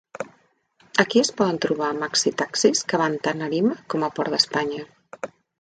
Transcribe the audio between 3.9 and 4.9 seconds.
com a Port d'Espanya.